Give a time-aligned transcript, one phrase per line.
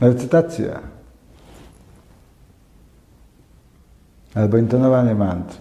[0.00, 0.80] Recytacja.
[4.34, 5.56] Albo intonowanie mantr.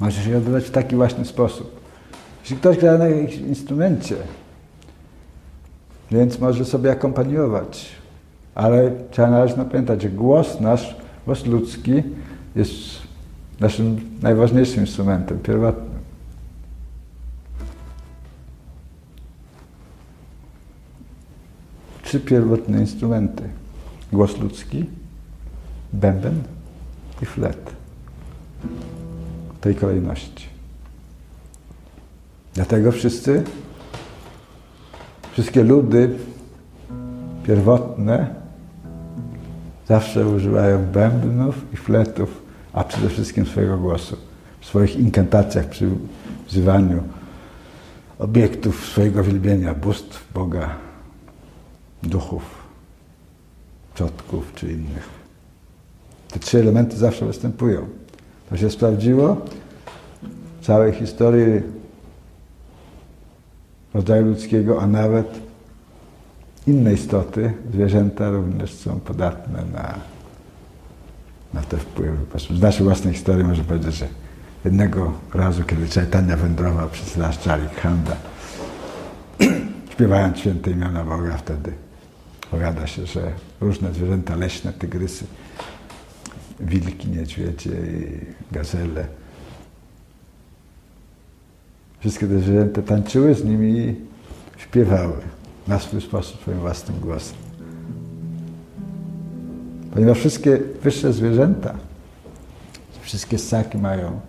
[0.00, 1.80] Może się odbywać w taki właśnie sposób.
[2.40, 4.16] Jeśli ktoś gra na jakimś instrumencie,
[6.10, 7.86] więc może sobie akompaniować.
[8.54, 10.96] Ale trzeba należnie pamiętać, że głos nasz,
[11.26, 12.02] głos ludzki
[12.56, 12.72] jest
[13.60, 15.87] naszym najważniejszym instrumentem, pierwotnym.
[22.08, 23.42] Trzy pierwotne instrumenty.
[24.12, 24.84] Głos ludzki,
[25.92, 26.42] bęben
[27.22, 27.72] i flet.
[29.56, 30.46] W tej kolejności.
[32.54, 33.42] Dlatego wszyscy,
[35.32, 36.16] wszystkie ludy
[37.46, 38.34] pierwotne
[39.88, 44.16] zawsze używają bębnów i fletów, a przede wszystkim swojego głosu.
[44.60, 45.90] W swoich inkantacjach przy
[46.46, 47.02] wzywaniu
[48.18, 50.87] obiektów swojego wielbienia, bóstw, Boga,
[52.02, 52.42] duchów,
[53.94, 55.08] przodków czy innych.
[56.30, 57.88] Te trzy elementy zawsze występują.
[58.50, 59.36] To się sprawdziło
[60.60, 61.62] w całej historii
[63.94, 65.40] rodzaju ludzkiego, a nawet
[66.66, 69.94] inne istoty, zwierzęta również są podatne na,
[71.54, 72.16] na te wpływy.
[72.56, 74.08] Z naszej własnej historii można powiedzieć, że
[74.64, 77.38] jednego razu, kiedy Chaitanya wędrował przez las
[77.82, 78.16] Chanda,
[79.92, 81.87] śpiewając święte imiona Boga, wtedy
[82.50, 85.24] powiada się, że różne zwierzęta leśne, tygrysy,
[86.60, 88.20] wilki, niedźwiedzie i
[88.54, 89.06] gazele,
[92.00, 93.96] wszystkie te zwierzęta tańczyły z nimi i
[94.56, 95.16] śpiewały
[95.66, 97.36] na swój sposób, swoim własnym głosem.
[99.94, 101.74] Ponieważ wszystkie wyższe zwierzęta,
[103.00, 104.20] wszystkie ssaki mają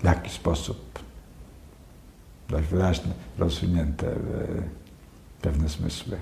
[0.00, 1.03] w jakiś sposób
[2.54, 4.06] dość wyraźnie rozwinięte
[5.42, 6.16] pewne zmysły.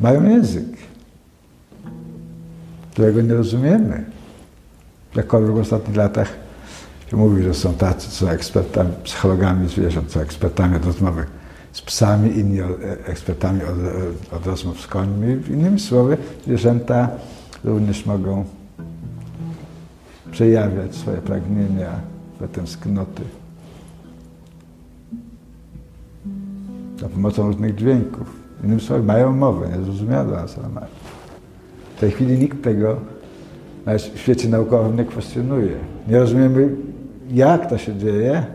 [0.00, 0.66] Mają język,
[2.90, 4.04] którego nie rozumiemy.
[5.14, 6.34] Jakkolwiek w ostatnich latach
[7.10, 11.26] się mówi, że są tacy, co ekspertami, psychologami zwierząt, co ekspertami od rozmowy
[11.72, 12.58] z psami, inni
[13.06, 13.76] ekspertami od,
[14.36, 15.42] od rozmów z końmi.
[15.48, 16.16] Innymi słowy,
[16.46, 17.08] zwierzęta
[17.64, 18.44] również mogą
[20.30, 22.00] przejawiać swoje pragnienia,
[22.36, 23.22] swoje tęsknoty
[27.02, 28.36] za pomocą różnych dźwięków.
[28.64, 30.86] Innymi słowy, mają mowę, niezrozumiałą, ale mają.
[31.96, 32.96] W tej chwili nikt tego
[34.14, 35.76] w świecie naukowym nie kwestionuje.
[36.08, 36.76] Nie rozumiemy,
[37.30, 38.46] jak to się dzieje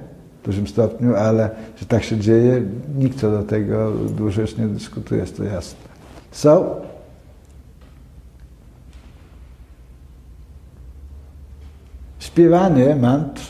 [0.41, 2.61] w dużym stopniu, ale że tak się dzieje,
[2.97, 5.79] nikt co do tego dłużej już nie dyskutuje, jest to jasne.
[6.31, 6.81] So,
[12.19, 13.41] śpiewanie mantr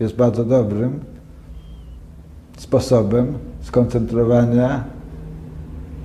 [0.00, 1.00] jest bardzo dobrym
[2.56, 3.38] sposobem
[3.74, 4.84] skoncentrowania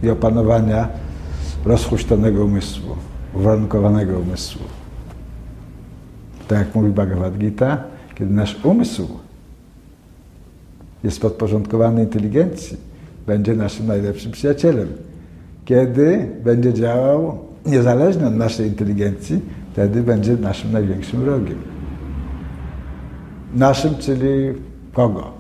[0.04, 0.88] i opanowania
[1.66, 2.96] rozhuśtanego umysłu,
[3.34, 4.62] uwarunkowanego umysłu.
[6.48, 7.84] Tak jak mówi Bhagavad Gita,
[8.16, 9.08] kiedy nasz umysł
[11.04, 12.78] jest podporządkowany inteligencji,
[13.28, 14.88] będzie naszym najlepszym przyjacielem.
[15.66, 19.42] Kiedy będzie działał niezależnie od naszej inteligencji,
[19.74, 21.58] wtedy będzie naszym największym wrogiem.
[23.56, 24.54] Naszym, czyli
[24.94, 25.39] kogo?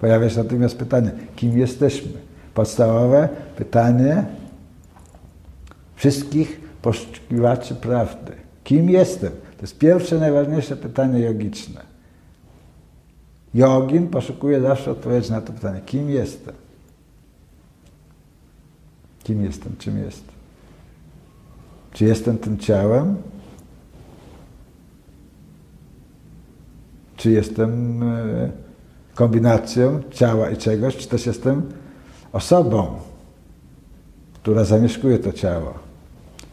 [0.00, 2.12] Pojawia się natomiast pytanie, kim jesteśmy?
[2.54, 4.24] Podstawowe pytanie
[5.94, 8.32] wszystkich poszukiwaczy prawdy.
[8.64, 9.32] Kim jestem?
[9.32, 11.80] To jest pierwsze, najważniejsze pytanie jogiczne.
[13.54, 15.80] Jogin poszukuje zawsze odpowiedzi na to pytanie.
[15.86, 16.54] Kim jestem?
[19.22, 19.76] Kim jestem?
[19.78, 20.34] Czym jestem?
[21.92, 23.16] Czy jestem tym ciałem?
[27.16, 28.65] Czy jestem e,
[29.16, 30.96] kombinacją ciała i czegoś?
[30.96, 31.62] Czy też jestem
[32.32, 32.98] osobą,
[34.34, 35.74] która zamieszkuje to ciało,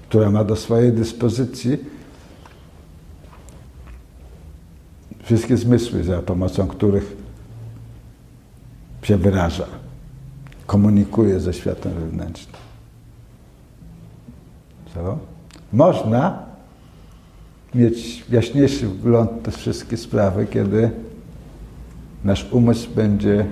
[0.09, 1.77] która ma do swojej dyspozycji
[5.23, 7.17] wszystkie zmysły, za pomocą których
[9.03, 9.67] się wyraża,
[10.67, 12.61] komunikuje ze światem wewnętrznym.
[14.93, 15.17] Co?
[15.73, 16.45] Można
[17.75, 20.91] mieć jaśniejszy wgląd w te wszystkie sprawy, kiedy
[22.23, 23.45] nasz umysł będzie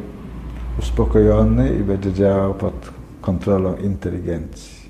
[0.80, 2.92] uspokojony i będzie działał pod
[3.22, 4.82] kontrolą inteligencji.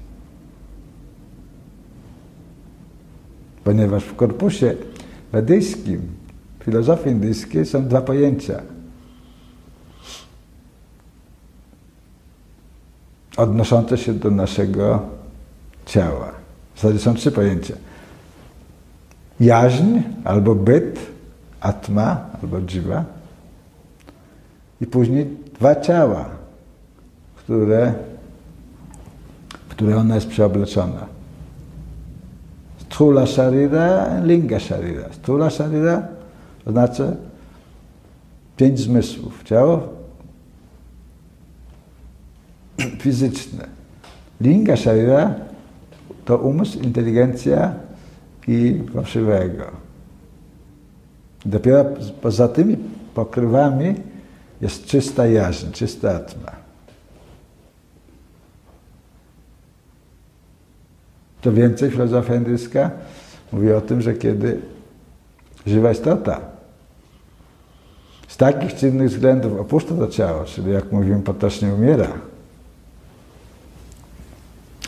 [3.63, 4.75] Ponieważ w korpusie
[5.31, 6.01] wedyjskim
[6.63, 8.61] filozofii indyjskiej są dwa pojęcia.
[13.37, 15.01] Odnoszące się do naszego
[15.85, 16.31] ciała.
[16.75, 17.73] W zasadzie są trzy pojęcia.
[19.39, 20.99] Jaźń albo byt,
[21.61, 23.20] atma albo dziwa
[24.81, 26.29] i później dwa ciała,
[27.35, 27.93] które,
[29.69, 31.05] które ona jest przeobleczona.
[32.77, 35.13] Sthula Sharira, Linga Sharira.
[35.13, 36.07] Sthula Sharira
[36.65, 37.15] to znaczy
[38.57, 39.43] pięć zmysłów.
[39.43, 39.89] Ciało
[43.03, 43.67] fizyczne.
[44.41, 45.35] Linga Sharira
[46.25, 47.73] to umysł, inteligencja
[48.47, 49.63] i fałszywego.
[51.45, 51.85] Dopiero
[52.21, 52.77] poza tymi
[53.15, 53.95] pokrywami
[54.61, 56.51] jest czysta jaźń, czysta atma.
[61.41, 62.91] To więcej, filozofia hinduska
[63.51, 64.61] mówi o tym, że kiedy
[65.65, 66.41] żywa istota
[68.27, 72.07] z takich czy innych względów opuszcza to ciało, czyli jak mówimy, potocznie umiera,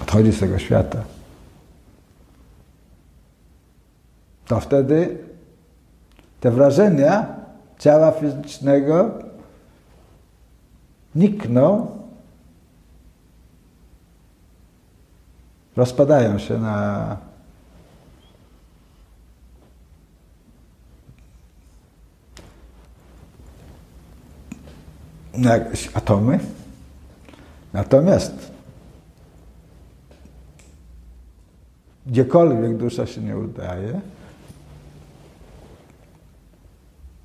[0.01, 1.03] odchodzi z tego świata,
[4.47, 5.17] to wtedy
[6.39, 7.27] te wrażenia
[7.79, 9.11] ciała fizycznego
[11.15, 11.87] nikną,
[15.75, 17.17] rozpadają się na
[25.37, 26.39] na jakieś atomy.
[27.73, 28.51] Natomiast
[32.05, 34.01] gdziekolwiek dusza się nie udaje,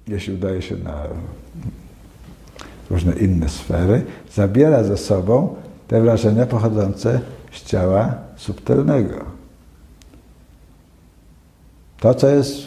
[0.06, 1.04] jeśli udaje się na
[2.90, 4.02] różne inne sfery,
[4.34, 5.54] zabiera ze sobą
[5.88, 7.20] te wrażenia pochodzące
[7.52, 9.24] z ciała subtelnego.
[12.00, 12.66] To, co jest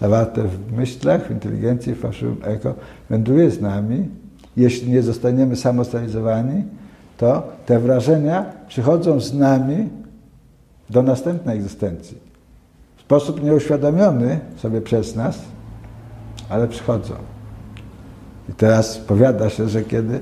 [0.00, 2.74] zawarte w myślach, w inteligencji, w fałszywym ego,
[3.10, 4.08] wędruje z nami.
[4.56, 6.64] Jeśli nie zostaniemy samostalizowani,
[7.18, 9.88] to te wrażenia przychodzą z nami
[10.90, 12.18] do następnej egzystencji.
[12.96, 15.38] W sposób nieuświadomiony sobie przez nas,
[16.48, 17.14] ale przychodzą.
[18.50, 20.20] I teraz powiada się, że kiedy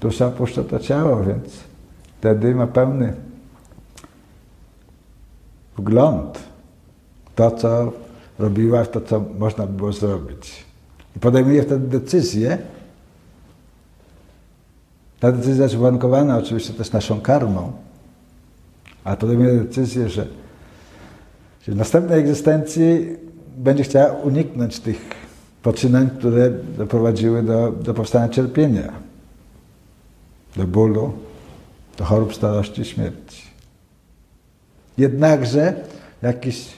[0.00, 1.54] dusza opuszcza to ciało, więc
[2.18, 3.12] wtedy ma pełny
[5.76, 6.38] wgląd
[7.34, 7.92] to, co
[8.38, 10.64] robiła, to, co można by było zrobić.
[11.16, 12.58] I podejmuje wtedy decyzję.
[15.20, 17.72] Ta decyzja jest uwarunkowana oczywiście też naszą karmą,
[19.04, 20.26] ale podejmuje decyzję, że
[21.68, 23.16] w następnej egzystencji
[23.56, 25.25] będzie chciała uniknąć tych
[25.66, 28.92] poczynań, które doprowadziły do, do powstania cierpienia,
[30.56, 31.12] do bólu,
[31.98, 33.42] do chorób starości, śmierci.
[34.98, 35.74] Jednakże
[36.22, 36.68] jakiś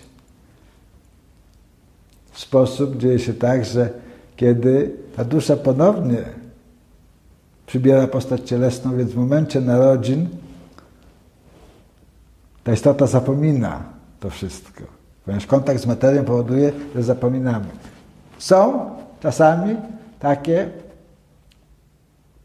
[2.32, 3.90] sposób dzieje się tak, że
[4.36, 6.24] kiedy ta dusza ponownie
[7.66, 10.28] przybiera postać cielesną, więc w momencie narodzin
[12.64, 13.82] ta istota zapomina
[14.20, 14.84] to wszystko.
[15.24, 17.66] Ponieważ kontakt z materią powoduje, że zapominamy.
[18.38, 18.90] Są
[19.20, 19.76] czasami
[20.18, 20.70] takie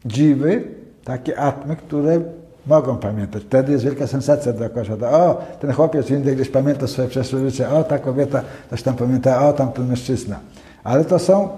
[0.04, 0.64] dziwy,
[1.04, 2.20] takie atmy, które
[2.66, 3.42] mogą pamiętać.
[3.42, 5.10] Wtedy jest wielka sensacja dookoła świata.
[5.10, 7.70] O, ten chłopiec Indiach gdzieś pamięta swoje przeszłe życie.
[7.70, 9.48] O, ta kobieta coś tam pamięta.
[9.48, 10.40] O, tam ten mężczyzna.
[10.84, 11.48] Ale to są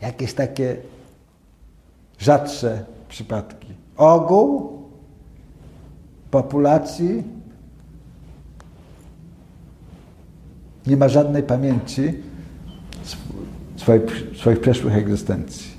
[0.00, 0.76] jakieś takie
[2.18, 3.68] rzadsze przypadki.
[3.96, 4.78] Ogół
[6.30, 7.24] populacji
[10.86, 12.22] nie ma żadnej pamięci
[13.76, 14.02] swoich,
[14.36, 15.78] swoich przeszłych egzystencji.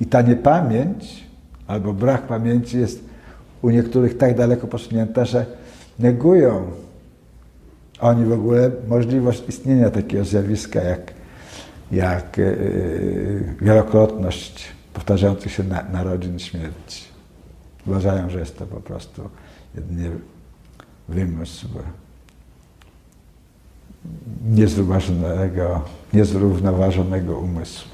[0.00, 1.26] I ta niepamięć
[1.66, 3.04] albo brak pamięci jest
[3.62, 5.46] u niektórych tak daleko posunięta, że
[5.98, 6.70] negują
[8.00, 11.14] oni w ogóle możliwość istnienia takiego zjawiska jak,
[11.92, 17.04] jak yy, wielokrotność powtarzających się na, narodzin śmierci.
[17.86, 19.28] Uważają, że jest to po prostu
[19.74, 20.10] jedynie
[21.08, 21.68] wymysł
[24.44, 25.82] niezrównoważonego,
[26.12, 27.90] niezrównoważonego umysłu.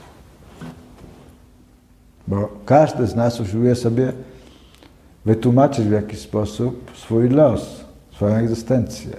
[2.28, 4.12] Bo każdy z nas usiłuje sobie
[5.24, 9.16] wytłumaczyć w jakiś sposób swój los, swoją egzystencję.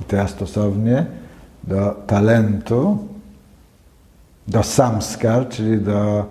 [0.00, 1.06] I teraz stosownie
[1.64, 3.08] do talentu,
[4.48, 6.26] do samskar, czyli do,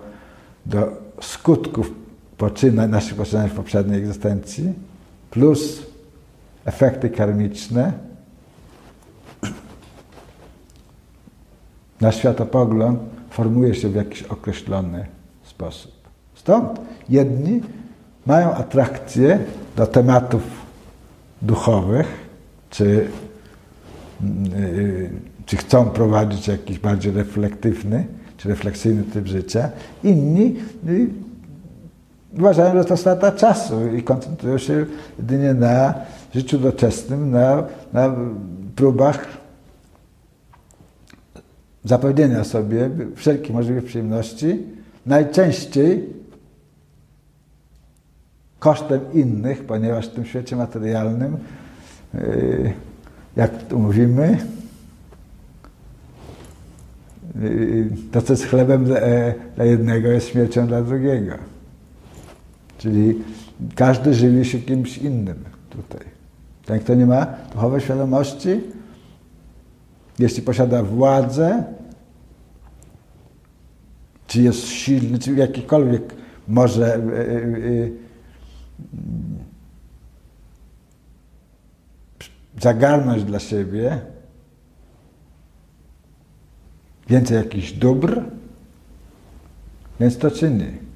[0.66, 0.88] do
[1.20, 1.90] skutków
[2.38, 4.72] poczynań, naszych poczynań w poprzedniej egzystencji,
[5.30, 5.82] plus
[6.64, 7.92] efekty karmiczne,
[12.00, 15.06] nasz światopogląd formuje się w jakiś określony
[15.44, 15.92] sposób.
[16.34, 17.60] Stąd jedni
[18.26, 19.38] mają atrakcję
[19.76, 20.42] do tematów
[21.42, 22.06] duchowych,
[22.70, 23.08] czy,
[24.56, 25.10] yy,
[25.46, 29.70] czy chcą prowadzić jakiś bardziej reflektywny, czy refleksyjny typ życia.
[30.04, 31.27] Inni yy,
[32.32, 34.86] uważają, że to strata czasu i koncentrują się
[35.18, 35.94] jedynie na
[36.34, 38.14] życiu doczesnym, na, na
[38.76, 39.26] próbach
[41.84, 44.62] zapewnienia sobie wszelkich możliwych przyjemności,
[45.06, 46.18] najczęściej
[48.58, 51.36] kosztem innych, ponieważ w tym świecie materialnym,
[52.14, 52.72] yy,
[53.36, 54.38] jak tu mówimy,
[57.40, 58.84] yy, to, co jest chlebem
[59.56, 61.34] dla jednego, jest śmiercią dla drugiego.
[62.78, 63.14] Czyli
[63.74, 66.06] każdy żywi się kimś innym tutaj.
[66.64, 68.60] Ten, kto nie ma duchowej świadomości,
[70.18, 71.64] jeśli posiada władzę,
[74.26, 76.14] czy jest silny, czy jakikolwiek
[76.48, 77.00] może
[77.66, 77.92] yy,
[82.60, 84.00] zagarnąć dla siebie
[87.08, 88.22] więcej jakichś dóbr,
[90.00, 90.87] więc to czyni.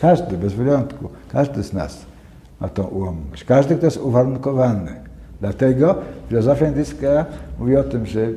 [0.00, 1.98] Każdy, bez wyjątku, każdy z nas
[2.60, 3.44] ma tą ułomność.
[3.44, 4.94] Każdy, kto jest uwarunkowany.
[5.40, 5.94] Dlatego
[6.28, 7.26] filozofia indyjska
[7.58, 8.28] mówi o tym, że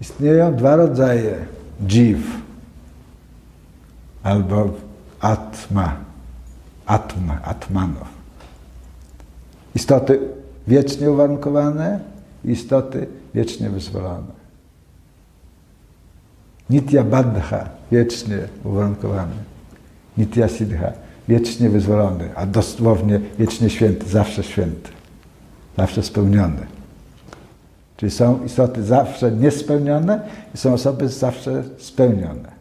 [0.00, 1.34] istnieją dwa rodzaje
[1.80, 2.18] dziw
[4.22, 4.70] albo
[5.20, 5.96] atma,
[6.86, 8.08] atma, atmanów.
[9.74, 10.18] Istoty
[10.68, 12.00] wiecznie uwarunkowane
[12.44, 14.42] i istoty wiecznie wyzwolone.
[16.70, 19.51] Nitya Baddha, wiecznie uwarunkowany.
[20.18, 20.92] Nitya Siddha,
[21.28, 24.90] wiecznie wyzwolony, a dosłownie wiecznie święty, zawsze święty,
[25.76, 26.66] zawsze spełniony.
[27.96, 30.20] Czyli są istoty zawsze niespełnione
[30.54, 32.52] i są osoby zawsze spełnione.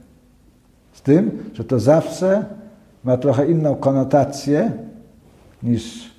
[0.93, 2.45] Z tym, że to zawsze
[3.03, 4.71] ma trochę inną konotację
[5.63, 6.11] niż,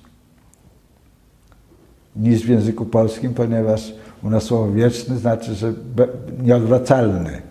[2.15, 5.73] niż w języku polskim, ponieważ u nas słowo wieczny znaczy, że
[6.43, 7.41] nieodwracalny.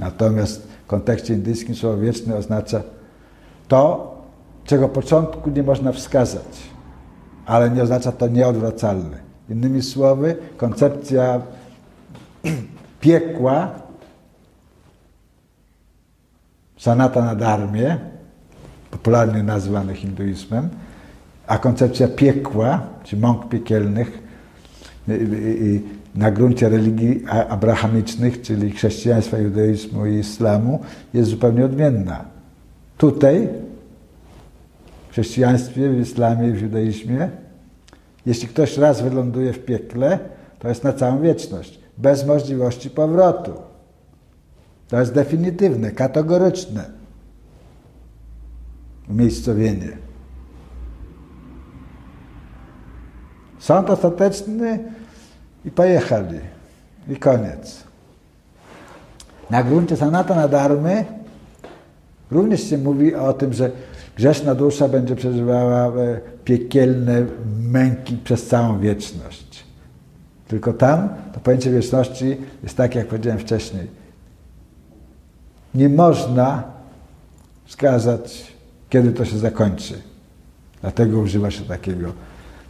[0.00, 2.82] Natomiast w kontekście indyjskim słowo wieczny oznacza
[3.68, 4.14] to,
[4.64, 6.70] czego początku nie można wskazać,
[7.46, 9.16] ale nie oznacza to nieodwracalny.
[9.50, 11.40] Innymi słowy, koncepcja
[13.00, 13.70] piekła,
[16.78, 17.98] sanata na darmie,
[18.90, 20.68] popularnie nazywany hinduizmem,
[21.46, 24.22] a koncepcja piekła, czy mąk piekielnych
[26.14, 30.80] na gruncie religii abrahamicznych, czyli chrześcijaństwa, judaizmu i islamu,
[31.14, 32.37] jest zupełnie odmienna.
[32.98, 33.48] Tutaj,
[35.08, 37.30] w chrześcijaństwie, w islamie w judaizmie,
[38.26, 40.18] jeśli ktoś raz wyląduje w piekle,
[40.58, 43.52] to jest na całą wieczność, bez możliwości powrotu.
[44.88, 46.90] To jest definitywne, kategoryczne
[49.10, 49.88] umiejscowienie.
[53.58, 54.78] Sąd ostateczny
[55.64, 56.40] i pojechali.
[57.08, 57.84] I koniec.
[59.50, 61.04] Na gruncie Sanatana Dharmy
[62.30, 63.70] również się mówi o tym, że
[64.16, 67.26] grzeszna dusza będzie przeżywała e, piekielne
[67.60, 69.64] męki przez całą wieczność.
[70.48, 73.86] Tylko tam to pojęcie wieczności jest tak, jak powiedziałem wcześniej.
[75.74, 76.62] Nie można
[77.64, 78.58] wskazać
[78.90, 80.02] kiedy to się zakończy.
[80.80, 82.12] Dlatego używa się takiego,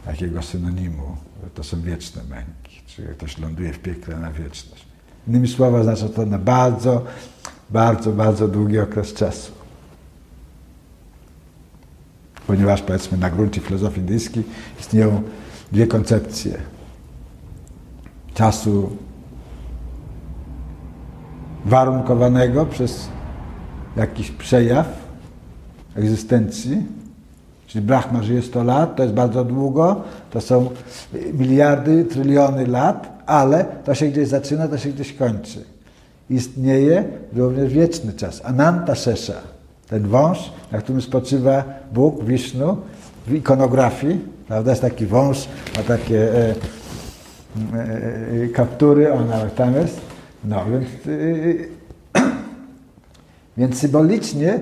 [0.05, 1.17] takiego synonimu,
[1.53, 4.85] to są wieczne męki, czyli ktoś ląduje w piekle na wieczność.
[5.27, 7.05] Innymi słowy, oznacza to na bardzo,
[7.71, 9.51] bardzo, bardzo długi okres czasu.
[12.47, 14.43] Ponieważ powiedzmy na gruncie filozofii indyjskiej
[14.79, 15.21] istnieją
[15.71, 16.57] dwie koncepcje
[18.33, 18.89] czasu
[21.65, 23.09] warunkowanego przez
[23.95, 24.87] jakiś przejaw
[25.95, 26.85] egzystencji,
[27.67, 30.69] czyli Brahma żyje 100 lat, to jest bardzo długo, to są
[31.33, 35.65] miliardy, tryliony lat, ale to się gdzieś zaczyna, to się gdzieś kończy.
[36.29, 37.03] Istnieje
[37.35, 39.41] również wieczny czas, Ananta Shesha,
[39.89, 42.77] ten wąż, na którym spoczywa Bóg, Wisznu,
[43.27, 46.55] w ikonografii, prawda, jest taki wąż, ma takie e,
[47.73, 47.85] e,
[48.43, 50.01] e kaptury, on tam jest,
[50.43, 52.29] no więc, e,
[53.57, 54.59] więc symbolicznie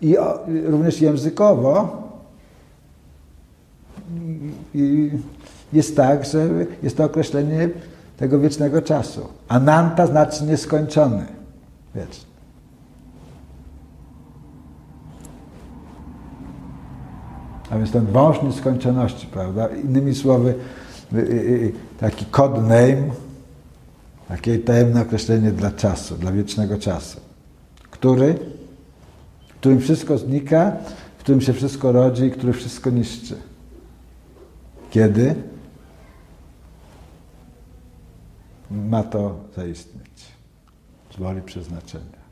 [0.00, 0.16] i
[0.64, 2.02] również językowo
[5.72, 6.48] jest tak, że
[6.82, 7.68] jest to określenie
[8.22, 9.28] tego wiecznego czasu.
[9.48, 11.26] Ananta znaczy nieskończony.
[11.94, 12.24] Wieczny.
[17.70, 19.68] A więc ten wąż nieskończoności, prawda?
[19.68, 20.54] Innymi słowy,
[21.12, 23.10] y, y, y, taki codename,
[24.28, 27.20] takie tajemne określenie dla czasu, dla wiecznego czasu,
[27.90, 28.38] który
[29.60, 30.72] którym wszystko znika,
[31.18, 33.36] w którym się wszystko rodzi i który wszystko niszczy.
[34.90, 35.34] Kiedy
[38.72, 40.32] ma to zaistnieć
[41.10, 42.22] z woli przeznaczenia.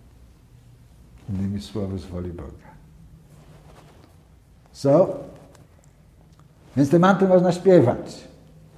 [1.31, 2.71] innymi słowy z woli Boga.
[4.73, 5.17] So,
[6.77, 8.25] więc te mantry można śpiewać,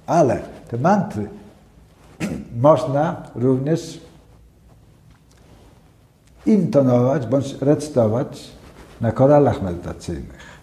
[0.05, 1.29] ale te mantry
[2.61, 4.01] można również
[6.45, 8.51] intonować bądź recytować
[9.01, 10.53] na koralach medytacyjnych.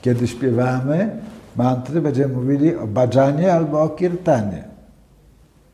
[0.00, 1.22] Kiedy śpiewamy
[1.56, 4.64] mantry, będziemy mówili o bhajanie albo o kirtanie.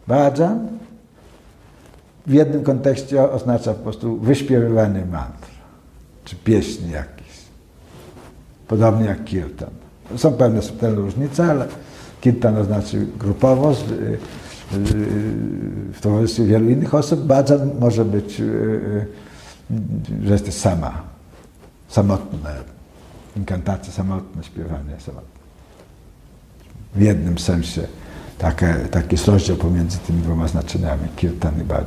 [0.09, 0.69] Bhajan
[2.27, 5.49] w jednym kontekście oznacza po prostu wyśpiewywanie mantr,
[6.25, 7.41] czy pieśni jakiś.
[8.69, 9.71] Podobnie jak kirtan.
[10.17, 11.67] Są pewne subtelne różnice, ale
[12.21, 13.75] kirtan oznacza grupowo,
[15.93, 17.21] w towarzystwie wielu innych osób.
[17.21, 18.43] Bhajan może być,
[20.25, 21.03] że jesteś sama,
[21.89, 22.55] samotne,
[23.37, 25.40] inkantacje samotne, śpiewanie samotne.
[26.95, 27.83] W jednym sensie
[28.39, 31.87] takie, taki rozdział pomiędzy tymi dwoma znaczeniami, kirtan i bhajan.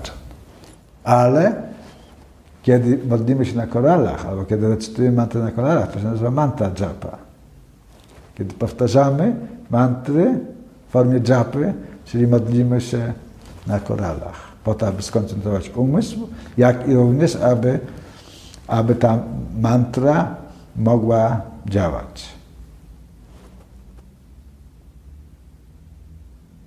[1.04, 1.56] Ale
[2.64, 6.72] kiedy modlimy się na koralach, albo kiedy recytujemy mantrę na koralach, to się nazywa mantra
[6.80, 7.18] japa.
[8.36, 9.36] Kiedy powtarzamy
[9.70, 10.40] mantry
[10.90, 11.74] w formie japy,
[12.06, 13.14] czyli modlimy się
[13.68, 17.80] na koralach, po to, aby skoncentrować umysł, jak i również, aby,
[18.68, 19.20] aby ta
[19.60, 20.36] mantra
[20.76, 22.26] mogła działać.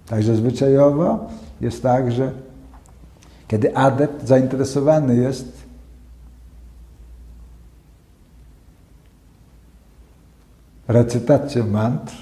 [0.08, 1.26] Także zwyczajowo
[1.60, 2.32] jest tak, że
[3.48, 5.66] kiedy adept zainteresowany jest
[10.88, 12.14] recytacją mantr,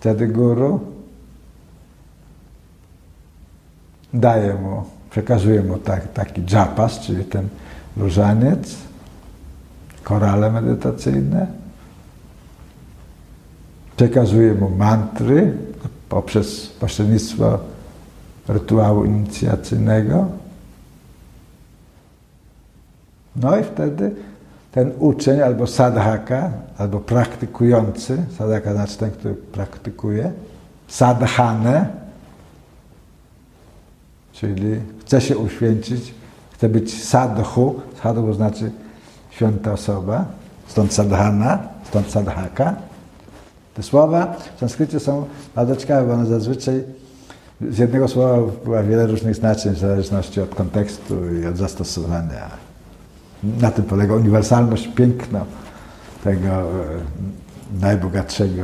[0.00, 0.80] wtedy guru
[4.14, 7.48] daje mu, przekazuje mu tak, taki japas, czyli ten
[7.96, 8.76] różaniec,
[10.04, 11.46] korale medytacyjne,
[13.96, 15.52] przekazuje mu mantry
[16.12, 17.58] poprzez pośrednictwo
[18.48, 20.26] rytuału inicjacyjnego.
[23.36, 24.14] No i wtedy
[24.72, 30.32] ten uczeń albo sadhaka, albo praktykujący, sadhaka znaczy ten, który praktykuje,
[30.88, 31.86] sadhane,
[34.32, 36.14] czyli chce się uświęcić,
[36.52, 38.70] chce być sadhu, sadhu znaczy
[39.30, 40.24] święta osoba,
[40.66, 42.91] stąd sadhana, stąd sadhaka.
[43.74, 46.84] Te słowa w sanskrycie są bardzo ciekawe, bo one zazwyczaj
[47.70, 52.50] z jednego słowa była wiele różnych znaczeń w zależności od kontekstu i od zastosowania.
[53.42, 55.46] Na tym polega uniwersalność, piękno
[56.24, 56.64] tego e,
[57.80, 58.62] najbogatszego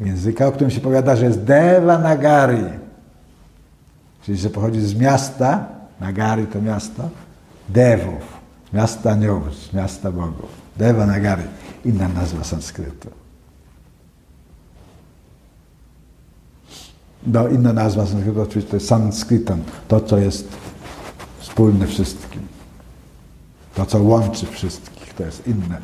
[0.00, 2.64] języka, o którym się powiada, że jest Devanagari,
[4.22, 5.66] czyli że pochodzi z miasta,
[6.00, 7.08] Nagari to miasto,
[7.68, 8.38] Devów,
[8.72, 10.50] miasta aniołów, miasta bogów.
[10.76, 11.42] Devanagari,
[11.84, 13.08] inna nazwa sanskrytu.
[17.26, 20.48] No, inna nazwa sanskrytu oczywiście to jest sanskrytam, to co jest
[21.38, 22.42] wspólne wszystkim.
[23.74, 25.80] To co łączy wszystkich, to jest inne,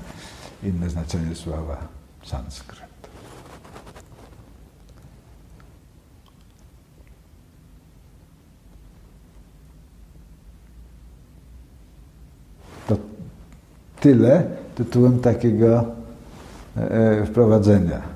[0.62, 1.88] inne znaczenie słowa
[2.24, 2.84] sanskryt.
[12.88, 12.96] To
[14.00, 15.84] tyle tytułem takiego
[16.76, 18.13] e, e wprowadzenia.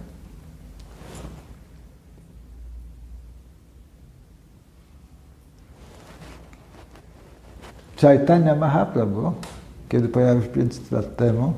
[8.00, 9.32] Chaitanya Mahaprabhu,
[9.88, 11.52] kiedy pojawił się 500 lat temu,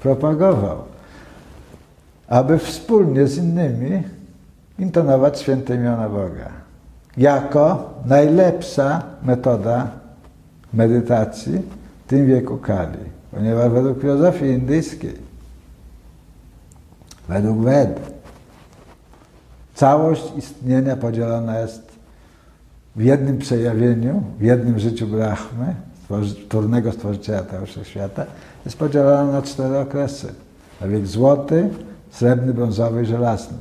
[0.00, 0.78] propagował,
[2.28, 4.02] aby wspólnie z innymi
[4.78, 6.48] intonować święte imiona Boga.
[7.16, 9.90] Jako najlepsza metoda
[10.72, 11.62] medytacji
[12.06, 12.98] w tym wieku Kali.
[13.30, 15.14] Ponieważ według filozofii indyjskiej,
[17.28, 18.00] według Ved,
[19.74, 21.95] całość istnienia podzielona jest
[22.96, 25.74] w jednym przejawieniu, w jednym życiu Brahmy,
[26.46, 28.26] wtórnego stworzyciela tego wszechświata,
[28.64, 30.34] jest podzielona na cztery okresy.
[30.80, 31.68] Na wiek złoty,
[32.10, 33.58] srebrny, brązowy i żelazny.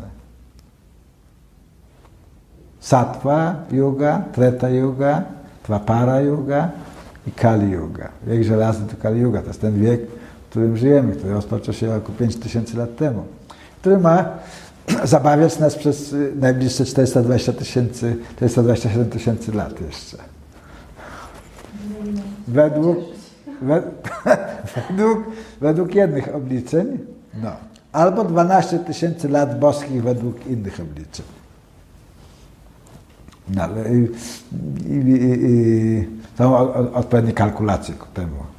[2.80, 5.24] Sattva yuga, treta yuga,
[5.64, 6.70] twapara yuga
[7.28, 8.10] i kali yuga.
[8.28, 10.02] Wiek żelazny to kali yuga, to jest ten wiek,
[10.46, 13.24] w którym żyjemy, który rozpoczął się około 5000 lat temu,
[13.82, 14.26] który ma
[15.04, 20.18] zabawiać nas przez y, najbliższe 420 tysięcy, 427 tysięcy lat jeszcze.
[22.48, 22.98] Według,
[24.90, 25.24] według,
[25.62, 27.00] według jednych obliczeń,
[27.44, 27.52] no,
[27.92, 31.26] albo 12 tysięcy lat boskich według innych obliczeń.
[33.48, 34.10] No, i,
[34.92, 38.55] i, i, są odpowiednie kalkulacje ku temu.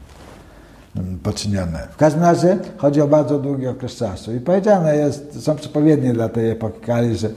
[0.96, 1.88] Mm, poczynione.
[1.90, 4.34] W każdym razie chodzi o bardzo długi okres czasu.
[4.34, 7.28] I powiedziane jest, są przepowiednie dla tej epoki Kali, że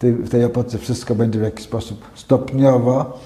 [0.00, 3.18] w tej epoce wszystko będzie w jakiś sposób stopniowo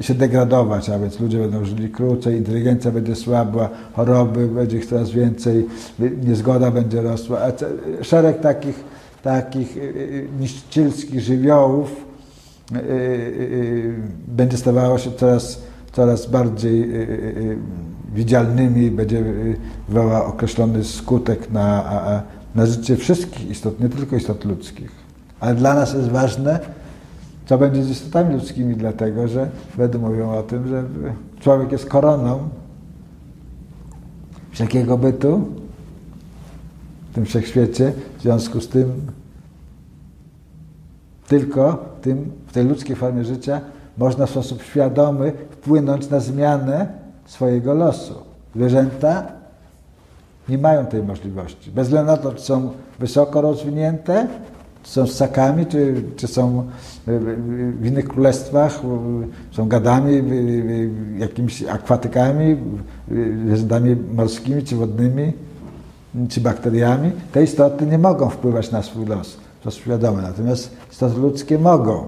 [0.00, 5.10] się degradować, a więc ludzie będą żyli krócej, inteligencja będzie słabła, choroby będzie ich coraz
[5.10, 5.66] więcej,
[6.24, 7.38] niezgoda będzie rosła.
[8.02, 8.84] Szereg takich,
[9.22, 12.10] takich y, y, niszczycielskich żywiołów
[14.28, 16.90] będzie stawało się coraz, coraz bardziej
[18.14, 19.24] widzialnymi, będzie
[19.88, 22.22] wywołała określony skutek na,
[22.54, 24.90] na życie wszystkich istot, nie tylko istot ludzkich.
[25.40, 26.60] Ale dla nas jest ważne,
[27.46, 30.84] co będzie z istotami ludzkimi, dlatego że wtedy mówią o tym, że
[31.40, 32.48] człowiek jest koroną
[34.50, 35.48] wszelkiego bytu
[37.10, 38.92] w tym wszechświecie, w związku z tym
[41.28, 43.60] tylko tym, w tej ludzkiej formie życia
[43.98, 46.99] można w sposób świadomy wpłynąć na zmianę
[47.30, 48.14] swojego losu.
[48.54, 49.22] Zwierzęta
[50.48, 51.70] nie mają tej możliwości.
[51.70, 54.28] Bez względu na to, czy są wysoko rozwinięte,
[54.82, 56.66] czy są ssakami, czy, czy są
[57.80, 58.80] w innych królestwach,
[59.52, 60.22] są gadami,
[61.18, 62.56] jakimiś akwatykami,
[63.46, 65.32] zwierzętami morskimi, czy wodnymi,
[66.28, 67.12] czy bakteriami.
[67.32, 72.06] Te istoty nie mogą wpływać na swój los w sposób świadomy, natomiast istoty ludzkie mogą.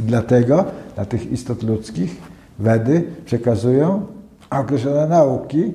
[0.00, 4.06] I dlatego dla tych istot ludzkich Wedy przekazują
[4.50, 5.72] określone nauki,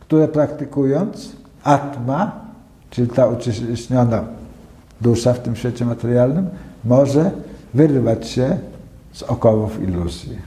[0.00, 1.32] które praktykując
[1.64, 2.40] atma,
[2.90, 4.24] czyli ta ucieleśniona
[5.00, 6.48] dusza w tym świecie materialnym,
[6.84, 7.30] może
[7.74, 8.58] wyrwać się
[9.12, 10.38] z okowów iluzji.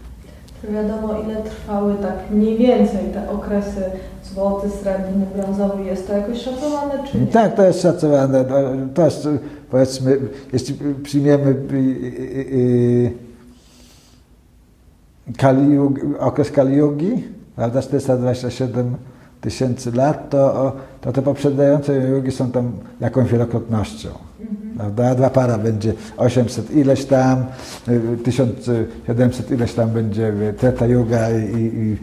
[0.61, 3.81] Czy wiadomo, ile trwały tak mniej więcej te okresy
[4.23, 5.83] złoty, srebrny, brązowy?
[5.83, 7.27] Jest to jakoś szacowane, czy nie?
[7.27, 8.45] Tak, to jest szacowane.
[8.93, 9.27] To jest,
[9.71, 10.17] powiedzmy,
[10.53, 11.55] jeśli przyjmiemy
[15.37, 15.77] Kali,
[16.19, 16.81] okres Kali
[17.55, 18.95] prawda, 427
[19.41, 24.09] tysięcy lat, to, to te poprzedzające jugi są tam jakąś wielokrotnością.
[24.77, 25.15] Prawda?
[25.15, 27.45] Dwa para będzie 800 ileś tam,
[28.23, 31.97] 1700 ileś tam będzie Treta Yuga i, i,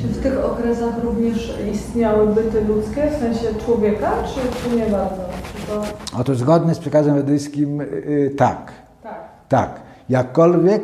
[0.00, 5.22] Czy w tych okresach również istniały byty ludzkie, w sensie człowieka, czy, czy nie bardzo?
[5.56, 5.82] Czy to...
[6.20, 8.72] Otóż zgodnie z przekazem wedyjskim yy, tak.
[9.02, 9.20] Tak.
[9.48, 9.80] Tak.
[10.08, 10.82] Jakkolwiek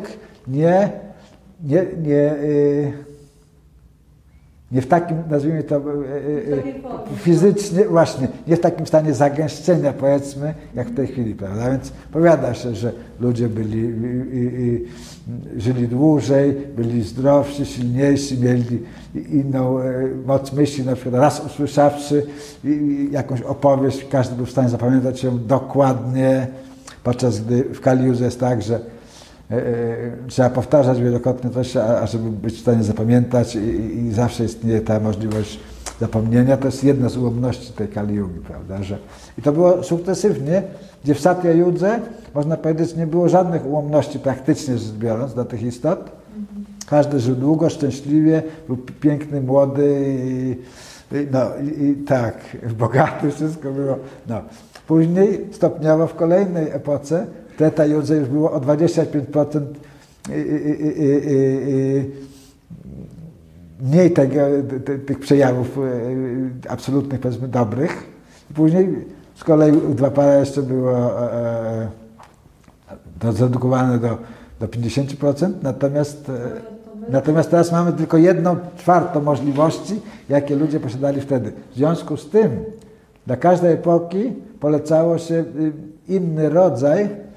[0.49, 0.91] nie,
[1.65, 2.93] nie, nie yy,
[4.73, 10.55] nie w takim, nazwijmy to, e, e, fizycznie, właśnie, nie w takim stanie zagęszczenia, powiedzmy,
[10.75, 11.71] jak w tej chwili, prawda?
[11.71, 13.93] Więc powiada się, że ludzie byli,
[15.57, 18.83] żyli dłużej, byli zdrowsi, silniejsi, mieli
[19.15, 19.79] inną
[20.27, 22.27] moc myśli, na przykład raz usłyszawszy
[23.11, 26.47] jakąś opowieść, każdy był w stanie zapamiętać ją dokładnie,
[27.05, 28.81] podczas gdy w Kaliuze jest tak, że
[30.29, 35.61] trzeba powtarzać wielokrotnie coś, ażeby być w stanie zapamiętać i, zawsze istnieje ta możliwość
[36.01, 36.57] zapomnienia.
[36.57, 38.83] To jest jedna z ułomności tej Kali Yugi, prawda?
[38.83, 38.99] Że,
[39.39, 40.63] I to było sukcesywnie,
[41.05, 42.01] gdzie w Satya Judze,
[42.35, 46.11] można powiedzieć, nie było żadnych ułomności praktycznie rzecz biorąc dla tych istot.
[46.87, 50.57] Każdy żył długo, szczęśliwie, był piękny, młody i,
[51.33, 51.41] no,
[51.81, 52.35] i tak,
[52.79, 53.97] bogaty, wszystko było.
[54.27, 54.41] No.
[54.87, 57.27] Później stopniowo w kolejnej epoce
[57.59, 59.61] Treta Judze już było o 25%
[63.81, 64.41] mniej tego,
[65.07, 68.07] tych przejawów e, absolutnych, powiedzmy, dobrych.
[68.55, 71.89] Później z kolei dwa para jeszcze było e,
[73.19, 74.19] to zredukowane do,
[74.61, 76.33] do 50%, natomiast, e,
[77.13, 81.53] natomiast teraz mamy tylko jedną czwartą możliwości, jakie ludzie posiadali wtedy.
[81.73, 82.65] W związku z tym
[83.27, 85.45] dla każdej epoki polecało się
[86.09, 87.28] inny rodzaj Y, y, y,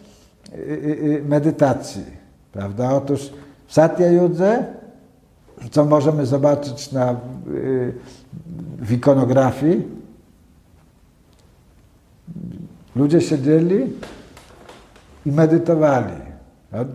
[1.26, 2.06] medytacji.
[2.52, 2.94] Prawda?
[2.94, 3.30] Otóż
[3.68, 4.04] w Satya
[5.72, 7.16] co możemy zobaczyć na,
[8.80, 9.88] w ikonografii,
[12.96, 13.94] ludzie siedzieli
[15.26, 16.14] i medytowali.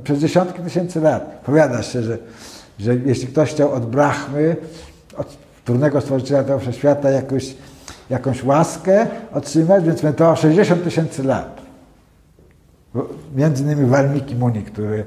[0.04, 1.42] Przez dziesiątki tysięcy lat.
[1.44, 2.18] Powiada się, że,
[2.78, 4.56] że jeśli ktoś chciał od Brahmy,
[5.16, 7.56] od trudnego stworzyciela tego wszechświata jakąś,
[8.10, 11.55] jakąś łaskę otrzymać, więc medytował 60 tysięcy lat.
[13.37, 15.04] Między innymi Walmiki Muni, który,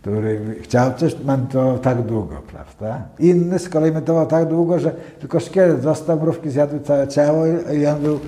[0.00, 1.16] który chciał coś,
[1.52, 3.02] to tak długo, prawda?
[3.18, 7.46] Inny z kolei medytował tak długo, że tylko szkielet został, mrówki zjadły całe ciało
[7.80, 8.20] i on był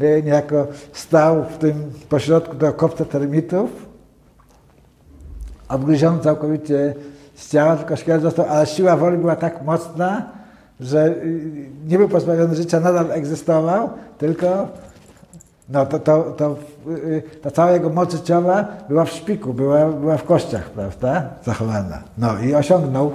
[0.00, 1.74] e, niejako stał w tym
[2.08, 3.70] pośrodku tego kopca termitów,
[5.68, 6.94] obgryziony całkowicie
[7.34, 10.40] z ciała, tylko szkielet został, ale siła woli była tak mocna,
[10.80, 14.68] że y, nie był pozbawiony życia, nadal egzystował, tylko
[15.72, 16.56] no to, to, to,
[16.90, 22.02] y, ta cała jego moc życiowa była w szpiku, była, była w kościach, prawda, zachowana.
[22.18, 23.12] No i osiągnął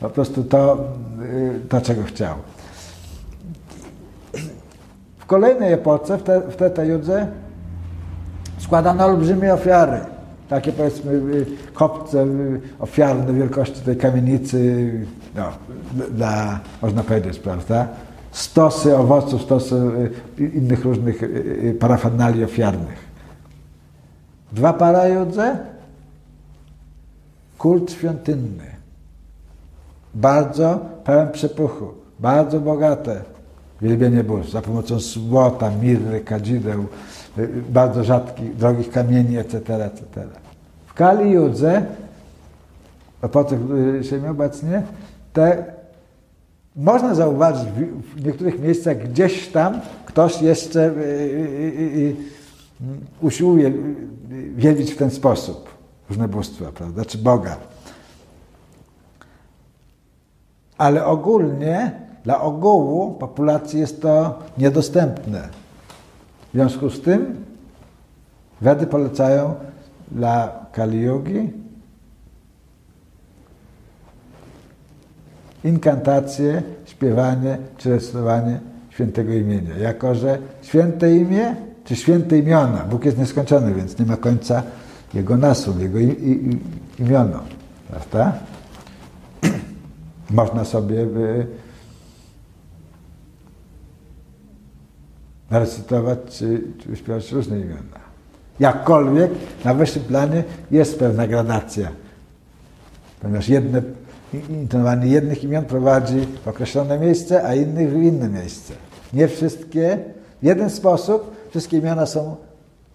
[0.00, 0.78] po prostu to,
[1.22, 2.34] y, to czego chciał.
[5.18, 7.26] W kolejnej epoce, w, te, w Teta Judze,
[8.58, 10.00] składano olbrzymie ofiary.
[10.48, 14.90] takie powiedzmy y, kopce y, ofiarne wielkości tej kamienicy,
[15.34, 15.44] no,
[16.10, 17.86] dla, można powiedzieć, prawda?
[18.38, 19.76] Stosy owoców, stosy
[20.40, 21.22] y, innych różnych
[21.80, 23.08] parafernalii ofiarnych.
[24.52, 25.58] Dwa parajudze,
[27.58, 28.64] kult świątynny.
[30.14, 33.22] Bardzo pełen przepuchu, bardzo bogate
[33.82, 36.86] wielbienie bóstw za pomocą złota, mirry, kadzideł,
[37.38, 40.04] y, bardzo rzadkich, drogich kamieni, etc., etc.
[40.86, 41.86] W Kali Judze,
[43.22, 44.82] epoce, w się obecnie,
[45.32, 45.77] te
[46.78, 47.68] można zauważyć
[48.16, 52.16] w niektórych miejscach gdzieś tam ktoś jeszcze y, y,
[53.20, 53.72] usiłuje
[54.56, 55.68] wielbić w ten sposób
[56.08, 57.56] różne bóstwa, prawda, czy Boga.
[60.78, 61.92] Ale ogólnie,
[62.24, 65.48] dla ogółu populacji jest to niedostępne.
[66.48, 67.48] W związku z tym
[68.60, 69.54] Wedy polecają
[70.10, 71.50] dla Kali Yogi
[75.64, 79.76] inkantacje, śpiewanie czy recytowanie świętego imienia.
[79.78, 81.56] Jako, że święte imię
[81.88, 84.62] czy święte imiona, Bóg jest nieskończony, więc nie ma końca
[85.14, 85.98] jego nasłów, jego
[86.98, 87.40] imiono.
[87.90, 88.32] Prawda?
[90.30, 91.46] Można sobie by
[95.50, 97.98] recytować czy, czy śpiewać różne imiona.
[98.60, 99.30] Jakkolwiek
[99.64, 101.88] na wyższym planie jest pewna gradacja,
[103.20, 103.82] ponieważ jedne,
[104.34, 108.74] intonowanie jednych imion prowadzi w określone miejsce, a innych w inne miejsce.
[109.12, 109.98] Nie wszystkie,
[110.42, 112.36] w jeden sposób wszystkie imiona są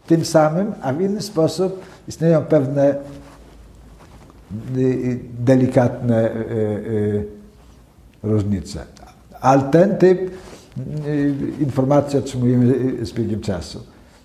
[0.08, 2.96] tym samym, a w inny sposób istnieją pewne
[4.78, 7.26] y, y, delikatne y,
[8.24, 8.80] różnice.
[9.42, 10.32] Ale ten typ
[11.60, 12.74] informacji otrzymujemy
[13.06, 13.84] z biegiem czasu.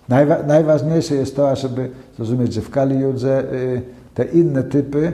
[0.09, 3.43] Najwa najważniejsze jest to, żeby zrozumieć, że w Kali Judze
[4.13, 5.13] te inne typy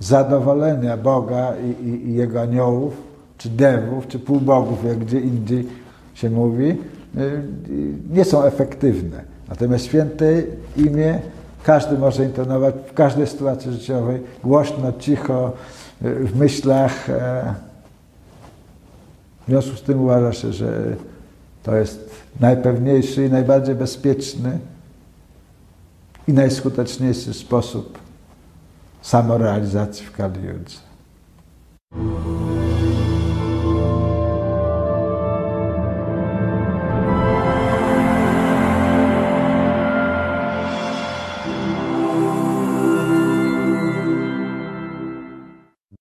[0.00, 2.94] zadowolenia Boga i, i, i, Jego aniołów,
[3.38, 5.68] czy devów, czy półbogów, jak gdzie indziej
[6.14, 6.76] się mówi,
[8.10, 9.24] nie są efektywne.
[9.48, 10.42] Natomiast święte
[10.76, 11.20] imię
[11.62, 15.52] każdy może intonować w każdej sytuacji życiowej, głośno, cicho,
[16.00, 17.10] w myślach.
[17.10, 17.54] E,
[19.46, 20.96] w związku z tym uważa się, że
[21.62, 22.10] to jest
[22.40, 24.58] najpewniejszy i najbardziej bezpieczny
[26.28, 27.98] i najskuteczniejszy sposób
[29.00, 30.30] Samuraizați fica.